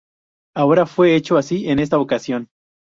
Ahora 0.55 0.87
fue 0.87 1.15
hecho 1.15 1.37
así 1.37 1.69
en 1.69 1.77
esta 1.77 1.99
ocasión. 1.99 2.47